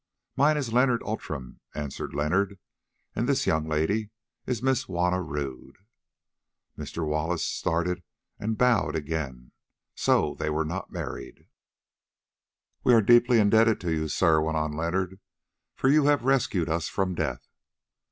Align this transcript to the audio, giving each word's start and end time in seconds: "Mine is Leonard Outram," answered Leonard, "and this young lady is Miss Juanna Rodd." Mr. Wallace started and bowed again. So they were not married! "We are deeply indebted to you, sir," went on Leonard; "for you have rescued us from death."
"Mine 0.35 0.57
is 0.57 0.73
Leonard 0.73 1.03
Outram," 1.05 1.59
answered 1.75 2.15
Leonard, 2.15 2.57
"and 3.15 3.29
this 3.29 3.45
young 3.45 3.67
lady 3.67 4.09
is 4.47 4.63
Miss 4.63 4.85
Juanna 4.85 5.21
Rodd." 5.21 5.75
Mr. 6.75 7.05
Wallace 7.05 7.43
started 7.45 8.01
and 8.39 8.57
bowed 8.57 8.95
again. 8.95 9.51
So 9.93 10.33
they 10.39 10.49
were 10.49 10.65
not 10.65 10.91
married! 10.91 11.45
"We 12.83 12.95
are 12.95 13.01
deeply 13.03 13.37
indebted 13.37 13.79
to 13.81 13.91
you, 13.93 14.07
sir," 14.07 14.41
went 14.41 14.57
on 14.57 14.71
Leonard; 14.75 15.19
"for 15.75 15.87
you 15.87 16.05
have 16.05 16.25
rescued 16.25 16.67
us 16.67 16.89
from 16.89 17.13
death." 17.13 17.47